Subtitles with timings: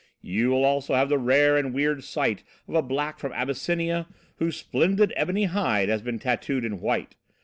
[0.23, 4.57] "You will also have the rare and weird sight of a black from Abyssinia whose
[4.57, 7.17] splendid ebony hide has been tattooed in white.